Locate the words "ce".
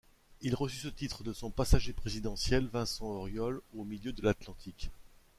0.79-0.87